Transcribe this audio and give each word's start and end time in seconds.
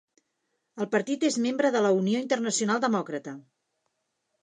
El 0.85 0.89
partit 0.95 1.27
és 1.29 1.37
membre 1.45 1.71
de 1.77 1.83
la 1.89 1.93
Unió 1.99 2.25
Internacional 2.25 2.85
Demòcrata. 2.89 3.39